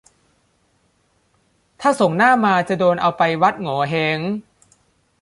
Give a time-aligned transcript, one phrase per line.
[1.81, 4.19] ถ้าส่งหน้ามาจะโดนเอาไปวัดโหงวเฮ้ง